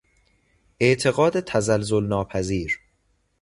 [0.79, 2.79] اعتقاد تزلزل ناپذیر